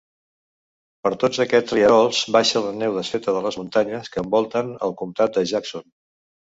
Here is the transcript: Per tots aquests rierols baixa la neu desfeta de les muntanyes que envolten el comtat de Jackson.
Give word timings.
Per 1.07 1.11
tots 1.23 1.41
aquests 1.45 1.75
rierols 1.75 2.23
baixa 2.37 2.65
la 2.65 2.73
neu 2.81 2.97
desfeta 3.01 3.37
de 3.39 3.45
les 3.49 3.61
muntanyes 3.63 4.13
que 4.15 4.23
envolten 4.27 4.77
el 4.89 5.01
comtat 5.05 5.39
de 5.39 5.51
Jackson. 5.57 5.91